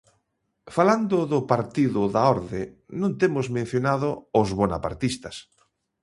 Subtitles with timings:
[0.75, 2.61] Falando do Partido da Orde,
[3.01, 4.09] non temos mencionado
[4.41, 5.35] os bonapartistas.